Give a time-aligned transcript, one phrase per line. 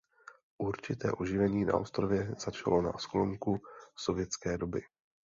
[0.57, 3.61] Určité oživení na ostrově začalo na sklonku
[3.99, 4.81] sovětské doby.